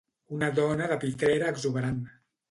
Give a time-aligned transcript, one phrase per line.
[0.35, 2.01] Una dona de pitrera exuberant.